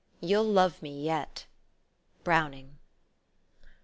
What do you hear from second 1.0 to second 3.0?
yet!" BROWNING.